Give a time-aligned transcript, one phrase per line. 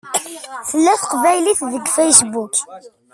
[0.69, 2.53] Tella teqbaylit deg Facebook.